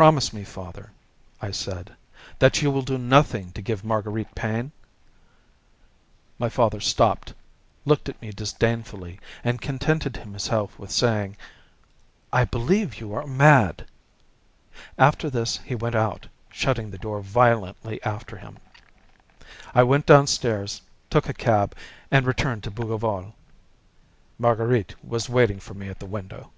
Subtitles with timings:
[0.00, 0.92] "Promise me, father,"
[1.42, 1.94] I said,
[2.38, 4.72] "that you will do nothing to give Marguerite pain?"
[6.38, 7.34] My father stopped,
[7.84, 11.36] looked at me disdainfully, and contented himself with saying,
[12.32, 13.86] "I believe you are mad."
[14.96, 18.56] After this he went out, shutting the door violently after him.
[19.74, 20.80] I went downstairs,
[21.10, 21.76] took a cab,
[22.10, 23.34] and returned to Bougival.
[24.38, 26.50] Marguerite was waiting for me at the window.